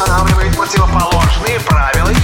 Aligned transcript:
устанавливает 0.00 0.56
противоположные 0.56 1.58
правила 1.60 2.17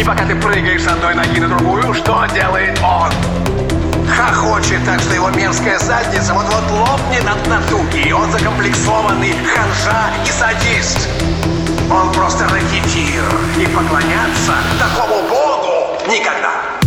И 0.00 0.02
пока 0.02 0.24
ты 0.24 0.34
прыгаешь 0.34 0.82
с 0.82 0.86
одной 0.86 1.14
ноги 1.14 1.38
на 1.40 1.48
другую, 1.48 1.92
что 1.92 2.24
делает 2.32 2.80
он? 2.82 3.12
Хохочет 4.08 4.82
так, 4.86 4.98
что 4.98 5.12
его 5.12 5.28
мерзкая 5.28 5.78
задница 5.78 6.32
вот-вот 6.32 6.70
лопнет 6.70 7.26
от 7.28 7.46
натуги. 7.46 8.10
Он 8.10 8.32
закомплексованный 8.32 9.34
ханжа 9.44 10.10
и 10.24 10.30
садист. 10.30 11.06
Он 11.90 12.10
просто 12.14 12.44
ракетир. 12.44 13.24
И 13.58 13.66
поклоняться 13.66 14.54
такому 14.78 15.20
богу 15.28 15.98
никогда. 16.08 16.79